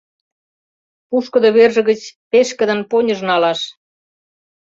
Пушкыдо 1.07 1.49
верже 1.57 1.81
гыч 1.89 2.01
пешкыдын 2.31 2.79
поньыж 2.89 3.19
налаш. 3.29 3.59